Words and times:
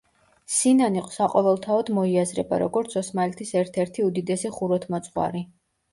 სინანი 0.53 1.03
საყოველთაოდ 1.17 1.91
მოიაზრება, 1.99 2.61
როგორც 2.65 2.95
ოსმალეთის 3.03 3.53
ერთ-ერთი 3.61 4.07
უდიდესი 4.11 4.55
ხუროთმოძღვარი. 4.57 5.45